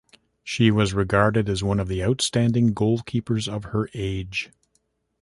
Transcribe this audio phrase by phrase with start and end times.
[0.43, 4.49] She was regarded as one of the outstanding goalkeepers of her age.